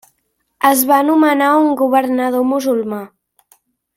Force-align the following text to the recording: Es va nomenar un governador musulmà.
Es 0.69 0.79
va 0.91 1.01
nomenar 1.09 1.51
un 1.67 1.77
governador 1.83 2.49
musulmà. 2.55 3.03